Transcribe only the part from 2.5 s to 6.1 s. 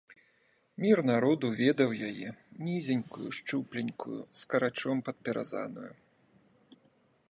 нізенькую, шчупленькую, скарачом падпяразаную.